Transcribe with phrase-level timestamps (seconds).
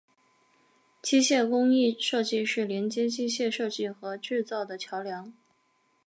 [0.99, 5.31] 机械工艺设计是连接机械设计和制造的桥梁。